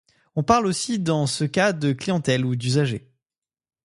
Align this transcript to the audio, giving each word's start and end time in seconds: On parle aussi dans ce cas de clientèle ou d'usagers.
On 0.35 0.41
parle 0.41 0.65
aussi 0.65 0.97
dans 0.97 1.27
ce 1.27 1.43
cas 1.43 1.73
de 1.73 1.93
clientèle 1.93 2.43
ou 2.43 2.55
d'usagers. 2.55 3.07